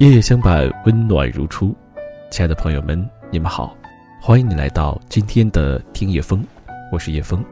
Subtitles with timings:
[0.00, 1.76] 夜夜相伴，温暖如初。
[2.30, 3.76] 亲爱的朋友们，你们好，
[4.18, 6.42] 欢迎你来到今天的听夜风，
[6.90, 7.44] 我是叶风，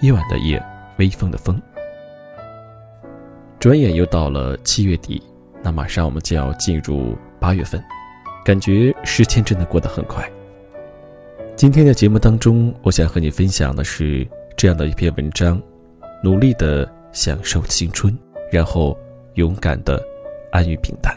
[0.00, 0.58] 夜晚的夜，
[0.96, 1.60] 微风的风。
[3.58, 5.22] 转眼又到了七月底，
[5.62, 7.78] 那马上我们就要进入八月份，
[8.46, 10.26] 感觉时间真的过得很快。
[11.54, 14.26] 今天的节目当中，我想和你分享的是
[14.56, 15.60] 这样的一篇文章：
[16.24, 18.18] 努力的享受青春，
[18.50, 18.98] 然后
[19.34, 20.02] 勇敢的
[20.50, 21.14] 安于平淡。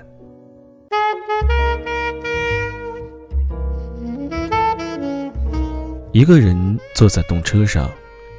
[6.13, 7.90] 一个人坐在动车上，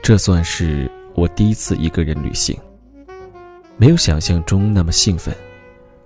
[0.01, 2.57] 这算是我第一次一个人旅行。
[3.77, 5.35] 没有想象中那么兴奋。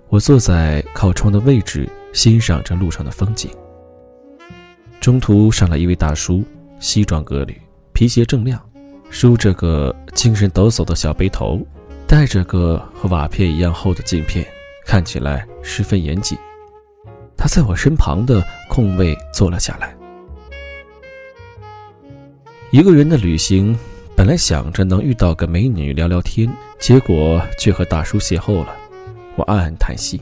[0.07, 3.51] 我坐在靠窗的位置，欣赏着路上的风景。
[4.99, 6.43] 中途上来一位大叔，
[6.79, 7.55] 西装革履，
[7.93, 8.59] 皮鞋锃亮，
[9.11, 11.61] 梳着个精神抖擞的小背头，
[12.07, 14.43] 戴着个和瓦片一样厚的镜片，
[14.87, 16.35] 看起来十分严谨。
[17.37, 19.95] 他在我身旁的空位坐了下来。
[22.71, 23.75] 一个人的旅行，
[24.15, 26.47] 本来想着能遇到个美女聊聊天，
[26.79, 28.75] 结果却和大叔邂逅了。
[29.35, 30.21] 我暗暗叹息。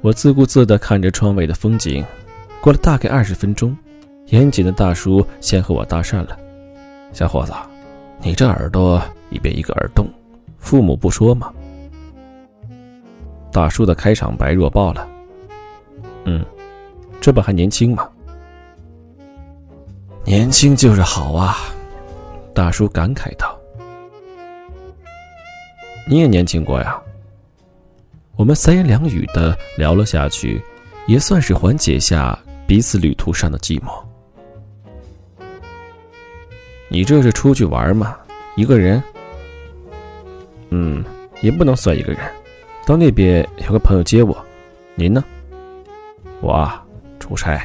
[0.00, 2.02] 我自顾自地看着窗外的风景，
[2.62, 3.76] 过了大概二十分钟，
[4.28, 6.38] 严谨的大叔先和我搭讪了
[7.12, 7.52] ：“小伙子，
[8.22, 10.08] 你这耳朵一边一个耳洞，
[10.56, 11.52] 父母不说吗？”
[13.52, 15.06] 大叔的开场白弱爆了
[16.24, 16.42] ：“嗯，
[17.20, 18.08] 这不还年轻吗？”
[20.26, 21.56] 年轻就是好啊，
[22.54, 23.58] 大叔感慨道
[26.08, 26.98] ：“你也年轻过呀。”
[28.34, 30.62] 我们三言两语的聊了下去，
[31.06, 32.36] 也算是缓解下
[32.66, 34.02] 彼此旅途上的寂寞。
[36.88, 38.16] 你这是出去玩吗？
[38.56, 39.02] 一个人？
[40.70, 41.04] 嗯，
[41.42, 42.20] 也不能算一个人，
[42.86, 44.34] 到那边有个朋友接我。
[44.94, 45.22] 您呢？
[46.40, 46.82] 我啊，
[47.20, 47.62] 出差，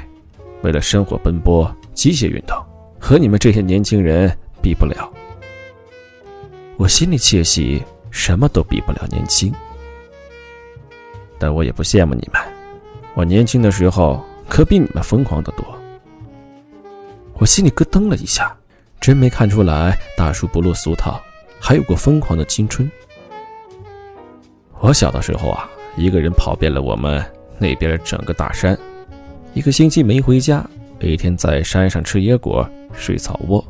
[0.61, 1.73] 为了生活奔波。
[1.99, 2.57] 机械运动
[2.97, 5.11] 和你们这些年轻人比不了，
[6.77, 9.53] 我心里窃喜，什么都比不了年轻。
[11.37, 12.41] 但我也不羡慕你们，
[13.15, 15.77] 我年轻的时候可比你们疯狂的多。
[17.33, 18.55] 我心里咯噔了一下，
[19.01, 21.19] 真没看出来大叔不落俗套，
[21.59, 22.89] 还有过疯狂的青春。
[24.79, 27.21] 我小的时候啊，一个人跑遍了我们
[27.57, 28.79] 那边整个大山，
[29.53, 30.65] 一个星期没回家。
[31.01, 33.63] 每天在山上吃野果、睡草窝。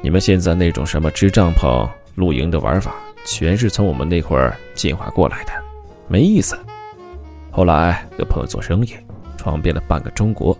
[0.00, 2.94] 你们现在那种什么支帐篷、露营的玩法，
[3.24, 5.52] 全是从我们那会儿进化过来的，
[6.08, 6.58] 没意思。
[7.50, 8.94] 后来有朋友做生意，
[9.36, 10.58] 闯遍了半个中国，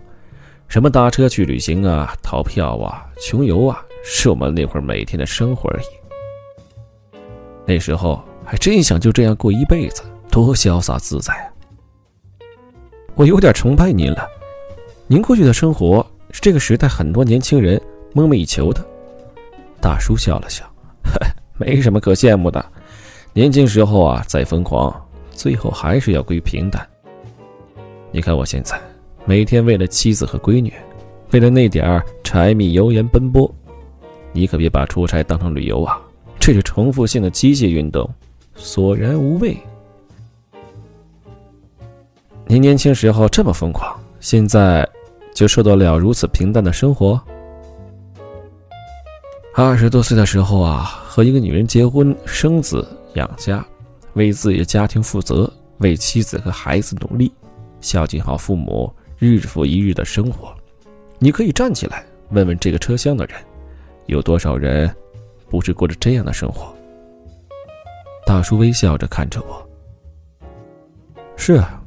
[0.69, 7.19] 什么搭车去旅行啊、逃票啊、穷游啊，是我们那会儿每天的生活而已。
[7.66, 11.49] 那时候还真想就这样过一辈子，多潇洒自在啊！
[13.15, 14.28] 我有点崇拜您了。
[15.12, 16.00] 您过去的生活
[16.30, 17.78] 是这个时代很多年轻人
[18.14, 18.82] 梦寐以求的。
[19.78, 20.64] 大叔笑了笑，
[21.60, 22.64] 没什么可羡慕的。
[23.34, 24.90] 年轻时候啊，再疯狂，
[25.30, 26.88] 最后还是要归平淡。
[28.10, 28.80] 你看我现在，
[29.26, 30.72] 每天为了妻子和闺女，
[31.32, 33.54] 为了那点儿柴米油盐奔波。
[34.32, 36.00] 你可别把出差当成旅游啊，
[36.40, 38.08] 这是重复性的机械运动，
[38.54, 39.54] 索然无味。
[42.46, 43.94] 您年轻时候这么疯狂。
[44.20, 44.88] 现在，
[45.34, 47.20] 就受得了如此平淡的生活？
[49.54, 53.65] 二十多岁的时候啊，和一个女人结婚、生子、养家，
[54.15, 57.32] 为自己的家庭负责，为妻子和孩子努力，
[57.81, 60.54] 孝敬好父母，日复一日的生活。
[61.19, 63.37] 你可以站起来问问这个车厢的人，
[64.06, 64.94] 有多少人
[65.48, 66.75] 不是过着这样的生活？
[68.26, 69.69] 大叔微笑着看着我。
[71.37, 71.78] 是啊。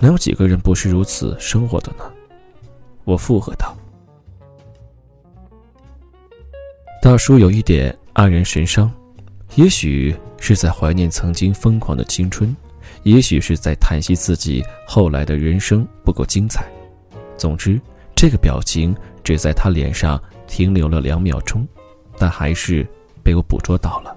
[0.00, 2.04] 能有几个人不是如此生活的呢？
[3.08, 3.74] 我附和道。
[7.00, 8.92] 大叔有一点黯然神伤，
[9.54, 12.54] 也许是在怀念曾经疯狂的青春，
[13.04, 16.66] 也许是在叹息自己后来的人生不够精彩。
[17.38, 17.80] 总之，
[18.14, 18.94] 这个表情
[19.24, 21.66] 只在他脸上停留了两秒钟，
[22.18, 22.86] 但还是
[23.22, 24.14] 被我捕捉到了。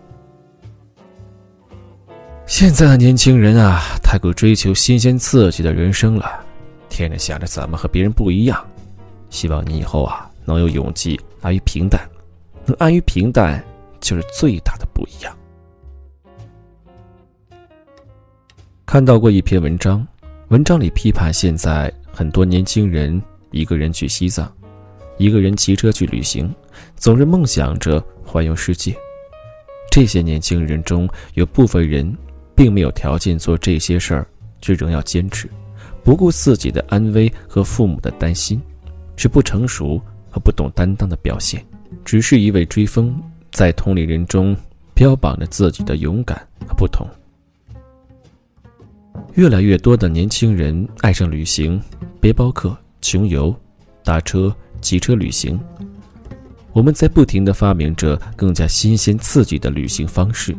[2.45, 6.43] 现在的年轻人啊，太过追求新鲜刺激的人生了，
[6.89, 8.67] 天天想着怎么和别人不一样。
[9.31, 12.07] 希望你以后啊，能有勇气安于平淡，
[12.67, 13.61] 能安于平淡
[13.99, 15.35] 就是最大的不一样。
[18.85, 20.05] 看到过一篇文章，
[20.49, 23.19] 文章里批判现在很多年轻人
[23.49, 24.47] 一个人去西藏，
[25.17, 26.53] 一个人骑车去旅行，
[26.95, 28.95] 总是梦想着环游世界。
[29.89, 32.15] 这些年轻人中有部分人。
[32.53, 34.27] 并没有条件做这些事儿，
[34.61, 35.49] 却仍要坚持，
[36.03, 38.61] 不顾自己的安危和父母的担心，
[39.15, 41.65] 是不成熟和不懂担当的表现。
[42.05, 43.15] 只是一味追风，
[43.51, 44.55] 在同龄人中
[44.93, 46.37] 标榜着自己的勇敢
[46.67, 47.07] 和不同。
[49.35, 51.81] 越来越多的年轻人爱上旅行，
[52.19, 53.53] 背包客、穷游、
[54.03, 55.59] 打车、骑车旅行。
[56.73, 60.55] 我们在不停的发明着更加新鲜刺激的旅行方式。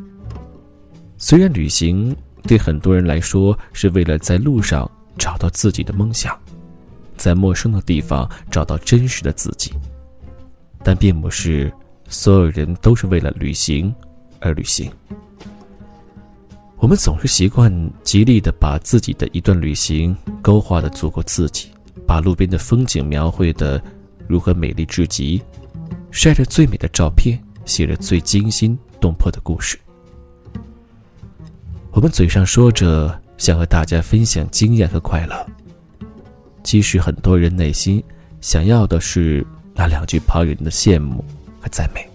[1.17, 6.39] 虽然旅行对很多人来说是为了在路上找到自己的梦想，
[7.23, 9.73] 在陌生的地方找到真实的自己，
[10.83, 11.73] 但并不是
[12.09, 13.95] 所有人都是为了旅行
[14.41, 14.91] 而旅行。
[16.79, 17.73] 我们总是习惯
[18.03, 21.69] 极力地把自己的一段旅行勾画的足够刺激，
[22.05, 23.81] 把路边的风景描绘的
[24.27, 25.41] 如何美丽至极，
[26.11, 29.79] 晒着最美的照片，写着最惊心动魄的故事。
[31.93, 35.47] 我们嘴上说着想和大家分享经验和快乐，
[36.63, 38.03] 其实很多人内心
[38.41, 41.25] 想要的是那两句旁人的羡慕
[41.61, 42.09] 和赞美，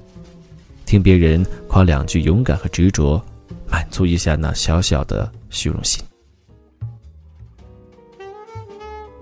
[0.85, 3.23] 听别人夸两句勇敢和执着。
[3.69, 6.01] 满足一下那小小的虚荣心。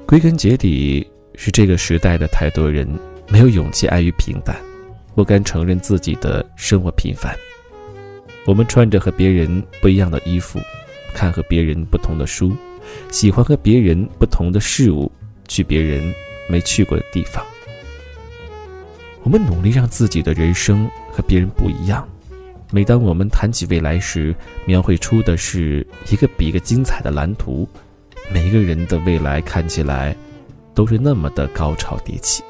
[0.05, 2.87] 归根结底，是这个时代的太多人
[3.27, 4.55] 没有勇气，安于平淡，
[5.15, 7.35] 不敢承认自己的生活平凡。
[8.45, 10.59] 我们穿着和别人不一样的衣服，
[11.15, 12.55] 看和别人不同的书，
[13.11, 15.11] 喜欢和别人不同的事物，
[15.47, 16.13] 去别人
[16.47, 17.45] 没去过的地方。
[19.23, 22.07] 我们努力让自己的人生和别人不一样。
[22.71, 27.67] 每当我们谈起未来时，描绘出的是一个比一个精彩的蓝图。
[28.31, 30.15] 每一个人的未来看起来
[30.73, 32.43] 都是那么的高潮迭起。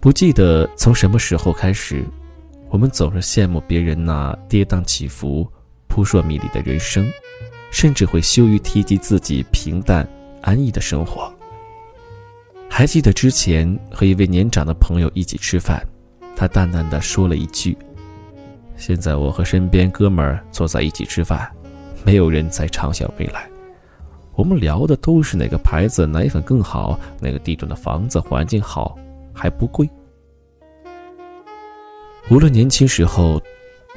[0.00, 2.04] 不记得从什么时候开始，
[2.68, 5.48] 我们总是羡慕别人那跌宕起伏、
[5.88, 7.08] 扑朔迷离的人生，
[7.76, 10.08] 甚至会羞于提及自己平淡
[10.40, 11.30] 安逸的生活。
[12.70, 15.86] 还记得之前和一位年长的朋友一起吃饭。
[16.34, 17.76] 他淡淡的说了一句
[18.78, 21.50] ：“现在我和身边哥们儿坐在一起吃饭，
[22.02, 23.46] 没有人在畅想未来。
[24.34, 28.96] 我们聊的都是哪个牌子奶粉更好，哪个地段的房子环境好，
[29.34, 29.86] 还不贵。
[32.30, 33.38] 无论年轻时候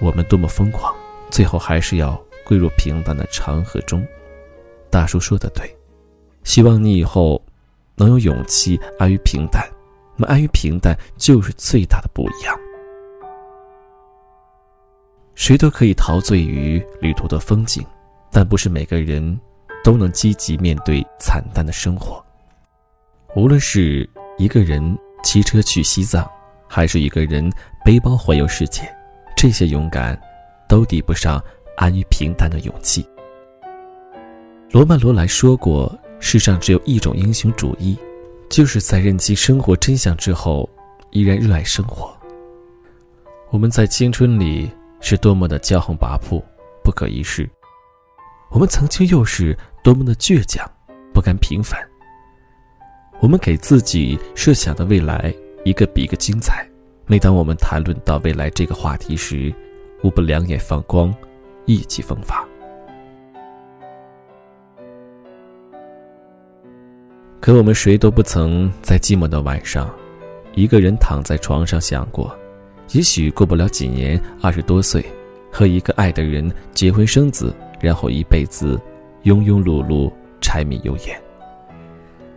[0.01, 0.93] 我们多么疯狂，
[1.29, 4.03] 最后还是要归入平淡的长河中。”
[4.89, 5.71] 大叔说的对，
[6.43, 7.39] 希望你以后
[7.95, 9.63] 能有勇气安于平淡。
[10.15, 12.57] 那么安于平淡就是最大的不一样。
[15.35, 17.85] 谁都可以陶醉于旅途的风景，
[18.31, 19.39] 但不是每个人
[19.83, 22.21] 都能积极面对惨淡的生活。
[23.35, 24.09] 无论是
[24.39, 26.27] 一个人骑车去西藏，
[26.67, 27.47] 还是一个人
[27.85, 28.81] 背包环游世界，
[29.37, 30.19] 这些勇敢
[30.67, 31.41] 都抵不上
[31.79, 33.05] 安于平淡的勇气。
[34.69, 37.97] 罗曼·罗兰说过：“世上只有一种英雄主义。”
[38.49, 40.67] 就是在认清生活真相之后，
[41.11, 42.11] 依然热爱生活。
[43.51, 46.43] 我们在青春里是多么的骄横跋扈、
[46.83, 47.47] 不可一世，
[48.49, 50.69] 我们曾经又是多么的倔强、
[51.13, 51.79] 不甘平凡。
[53.19, 55.33] 我们给自己设想的未来
[55.63, 56.67] 一个比一个精彩。
[57.05, 59.53] 每当我们谈论到未来这个话题时，
[60.03, 61.13] 无不两眼放光，
[61.69, 62.43] 意气风发。
[67.39, 69.87] 可我们谁都不曾在寂寞的晚上，
[70.55, 72.35] 一个人躺在床上想过，
[72.91, 75.05] 也许过不了几年，二十多岁，
[75.51, 78.81] 和一个爱的人结婚生子，然后一辈子
[79.23, 80.11] 庸庸碌碌、
[80.41, 81.21] 柴米油盐。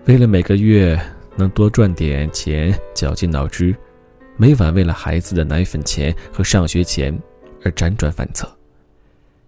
[0.04, 1.00] 为了每个月
[1.36, 3.74] 能多赚点钱，绞尽脑汁，
[4.36, 7.18] 每晚为了孩子的奶粉钱和上学钱
[7.64, 8.48] 而辗转反侧，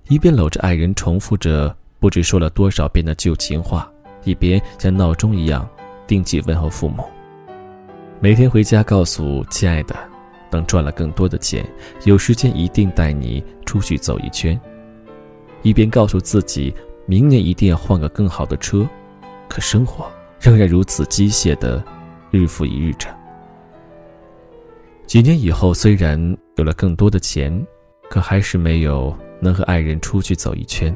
[0.09, 3.91] 一边搂着爱人重复着不知说了多少遍的旧情话。
[4.25, 5.69] 一边像闹钟一样
[6.07, 7.05] 定期问候父母，
[8.21, 9.95] 每天回家告诉亲爱的，
[10.51, 11.63] 等赚了更多的钱，
[12.05, 14.59] 有时间一定带你出去走一圈。
[15.61, 18.89] 一边告诉自己，明年一定要换个更好的车，
[19.47, 21.85] 可生活仍然如此机械的
[22.31, 23.09] 日复一日着。
[25.07, 26.19] 几年以后，虽然
[26.57, 27.63] 有了更多的钱，
[28.09, 30.95] 可还是没有能和爱人出去走一圈。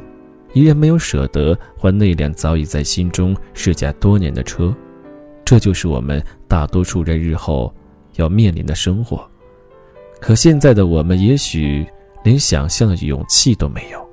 [0.55, 4.75] 依然没有舍得换那辆早已在心中试驾多年的车，
[5.45, 7.73] 这就是我们大多数人日后
[8.17, 9.29] 要面临的生活。
[10.21, 11.87] 可现在的我们，也许
[12.25, 14.09] 连想象的勇气都没有。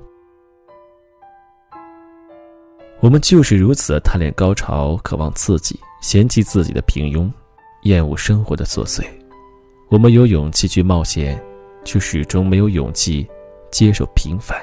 [3.00, 7.30] 我们就是如此贪恋高潮，渴望刺激，嫌弃自己的平庸，
[7.82, 9.04] 厌恶生活的琐碎。
[9.88, 11.42] 我们有勇气去冒险，
[11.84, 13.26] 却始终没有勇气
[13.76, 14.56] 接受平凡。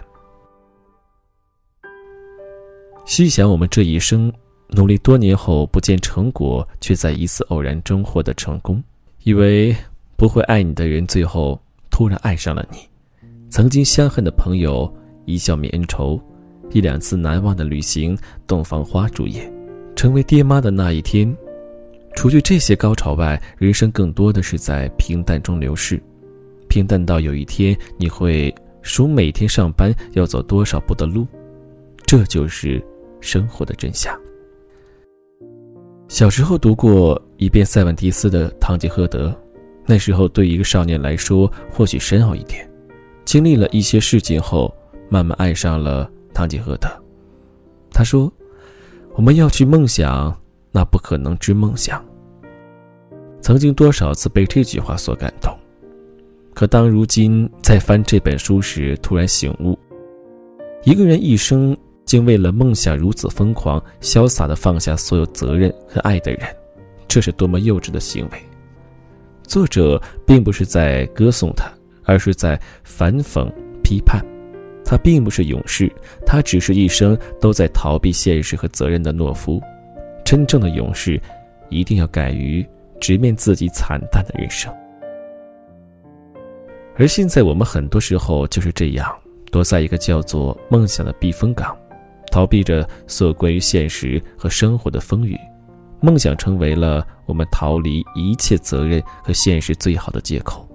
[3.06, 4.34] 细想我们这一生
[4.70, 8.84] 努力多年后不见成果，却在一次偶然中获得成功，
[9.22, 9.76] 以为
[10.18, 12.80] 不会爱你的人，最后突然爱上了你；
[13.52, 14.92] 曾经相恨的朋友，
[15.26, 16.20] 一笑泯恩仇；
[16.72, 18.18] 一两次难忘的旅行，
[18.48, 19.48] 洞房花烛夜，
[19.96, 21.32] 成为爹妈的那一天。
[22.16, 26.02] 除去这些高潮外，人生更多的是在平淡中流逝，
[26.68, 28.52] 平淡到有一天你会
[28.84, 31.26] 数每天上班要走多少步的路，
[32.06, 32.80] 这就是
[33.20, 34.16] 生活的真相。
[36.08, 39.30] 小时候读过一遍塞万提斯的《堂吉诃德》，
[39.88, 42.70] 那时候对一个少年来说或许深奥一点。
[43.26, 44.72] 经历了一些事情后，
[45.10, 46.88] 慢慢爱上了堂吉诃德。
[47.90, 48.32] 他说
[49.16, 50.38] ：“我们要去梦想。”
[50.76, 52.04] 那不可能之梦想。
[53.42, 55.56] 曾经多少次被这句话所感动，
[56.54, 59.78] 可当如今在翻这本书时，突然醒悟：
[60.84, 66.42] 一个人一生竟为了梦想如此疯狂、潇洒地放下所有责任和爱的人，
[67.08, 68.38] 这是多么幼稚的行为！
[69.44, 71.72] 作者并不是在歌颂他，
[72.04, 73.52] 而是在反讽、
[73.84, 74.24] 批判。
[74.86, 75.92] 他并不是勇士，
[76.26, 79.60] 他只是一生都在逃避现实和责任的懦夫。
[80.24, 81.20] 真正的勇士，
[81.70, 82.66] 一定要敢于
[83.00, 84.72] 直面自己惨淡的人生。
[86.96, 89.12] 而现在，我们很多时候就是这样，
[89.52, 91.76] 躲在一个叫做梦想的避风港，
[92.32, 95.36] 逃避着所有关于现实和生活的风雨。
[96.00, 100.68] 梦想成为了我们逃离一切责任和现实最好的借口。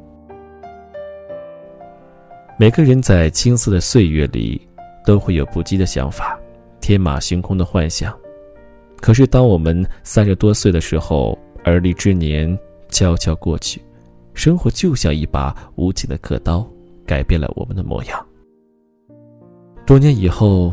[2.59, 4.61] 每个人在青涩的岁月里，
[5.05, 6.37] 都会有不羁的想法，
[6.81, 8.13] 天马行空的幻想。
[9.01, 12.59] 可是，当我们三十多岁的时候，而立之年
[12.89, 13.81] 悄悄过去，
[14.39, 16.65] 生活就像一把无情的刻刀，
[17.05, 18.25] 改变了我们的模样。
[19.85, 20.73] 多年以后，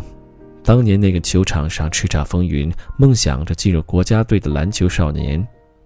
[0.64, 5.44] 当年那个球场上叱咤风云、梦想着进入国家队的篮球少年，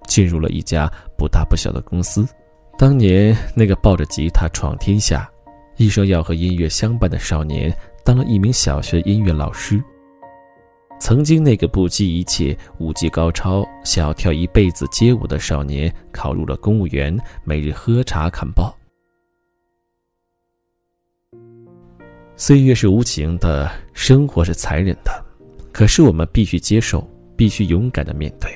[0.08, 2.26] 进入了一家不大不小的公司；
[2.78, 5.26] 当年那个抱着吉他闯天下、
[5.78, 9.82] 一生要和音乐相伴的少年，当了一名小学音乐老师。
[11.00, 18.76] 曾经那个不计一切、舞技高超、想要跳一辈子街舞的少年，考入了公务员，每日喝茶看报。
[22.36, 25.26] 岁月是无情的，生活是残忍的，
[25.72, 28.52] 可是我们必须接受，必须勇敢的面对。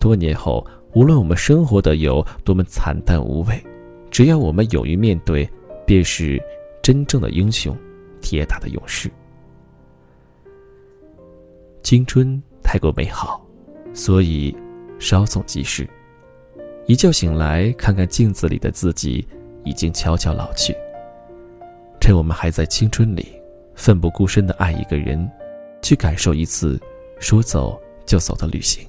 [0.00, 3.62] 多年后，无论我们生活的有多么惨淡无味，
[4.10, 5.48] 只要我们勇于面对，
[5.86, 6.42] 便是
[6.82, 7.76] 真正的英雄，
[8.20, 9.10] 铁打的勇士。
[11.86, 13.40] 青春太过美好，
[13.94, 14.52] 所以
[14.98, 15.88] 稍纵即逝。
[16.86, 19.24] 一觉醒来，看看镜子里的自己，
[19.62, 20.76] 已经悄悄老去。
[22.00, 23.40] 趁我们还在青春里，
[23.76, 25.30] 奋不顾身的爱一个人，
[25.80, 26.76] 去感受一次
[27.20, 28.84] 说走就走的旅行。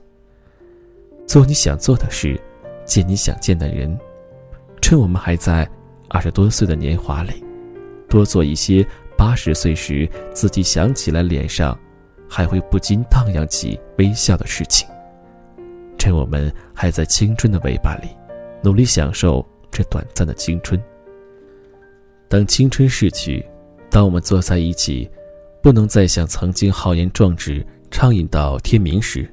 [1.28, 2.42] 做你想做的事，
[2.84, 3.96] 见你想见的人。
[4.82, 5.70] 趁我们还在
[6.08, 7.46] 二十多岁的年华里，
[8.10, 8.84] 多做一些
[9.16, 11.78] 八十岁时自己想起来脸上。
[12.30, 14.88] 还会不禁荡漾起微笑的事情。
[15.98, 18.10] 趁我们还在青春的尾巴里，
[18.62, 20.82] 努力享受这短暂的青春。
[22.30, 23.44] 当青春逝去，
[23.90, 25.10] 当我们坐在一起，
[25.62, 29.30] 不能再像曾经豪言壮志、畅饮到天明时，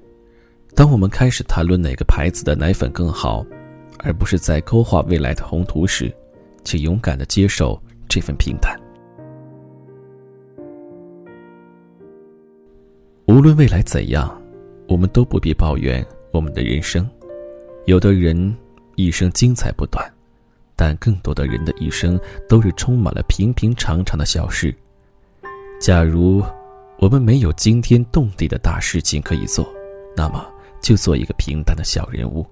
[0.74, 3.44] 当我们开始谈论哪个牌子的奶粉更好，
[3.98, 6.12] 而不是在勾画未来的宏图时，
[6.64, 8.74] 请勇敢的接受这份平淡。
[13.26, 14.30] 无论未来怎样，
[14.86, 17.08] 我们都不必抱怨我们的人生。
[17.86, 18.54] 有的人
[18.96, 20.04] 一生精彩不断，
[20.76, 24.74] 但更多的人的一生都是充满了平平常常的小事。
[25.80, 26.42] 假如
[26.98, 29.66] 我们没有惊天动地的大事情可以做，
[30.14, 30.46] 那么
[30.82, 32.46] 就做一个平淡的小人物，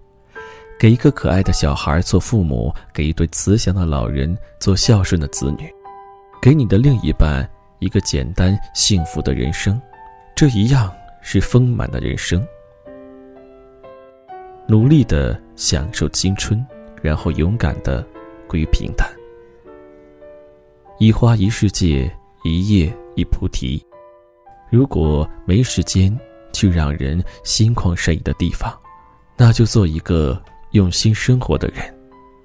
[0.79, 5.71] 给一个可爱的小孩做父母，给一对慈祥的老人做孝顺的子女，
[6.41, 7.47] 给你的另一半
[7.79, 9.79] 一个简单幸福的人生。
[10.35, 12.45] 这一样是丰满的人生。
[14.67, 16.65] 努力的享受青春，
[17.03, 18.05] 然后勇敢的
[18.47, 19.09] 归于平淡。
[20.99, 22.11] 一花一世界，
[22.45, 23.85] 一叶一菩提。
[24.71, 26.17] 如果没时间
[26.53, 28.73] 去让人心旷神怡的地方，
[29.37, 31.83] 那就做一个用心生活的人，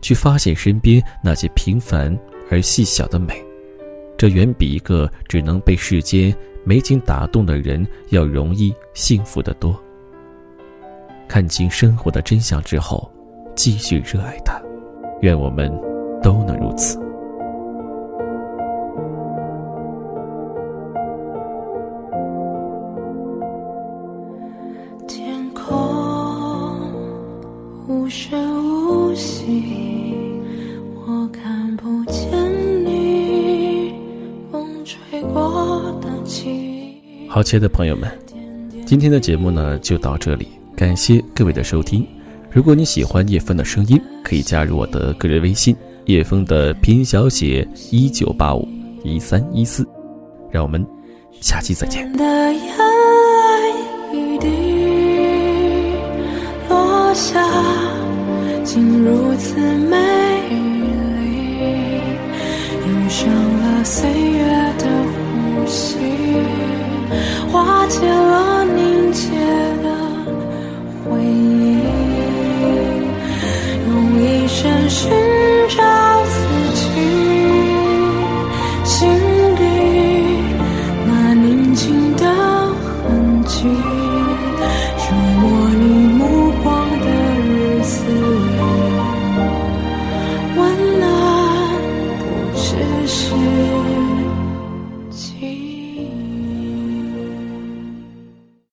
[0.01, 2.17] 去发现身边那些平凡
[2.51, 3.46] 而细小的美。
[4.17, 6.35] 这远比一个只能被世间。
[6.63, 9.81] 美景打动的人要容易幸福得多。
[11.25, 13.09] 看清生活的真相之后，
[13.55, 14.61] 继续热爱它。
[15.21, 15.71] 愿我们
[16.21, 16.99] 都能如此。
[37.29, 38.09] 好，亲爱的朋友们，
[38.85, 42.07] 今天的节目呢就到这里，感谢各位的收听。
[42.49, 48.67] 如果你喜欢叶枫的声音，可以加入我的个人微信叶枫的拼音小写一九八五
[49.03, 49.85] 一三一四，
[50.49, 50.83] 让我们
[51.41, 52.09] 下期再见。
[56.69, 57.45] 落下，
[58.63, 60.16] 竟如此美
[67.99, 69.31] 结了凝结
[69.81, 69.85] 的
[71.03, 71.81] 回忆，
[73.87, 75.09] 用一生寻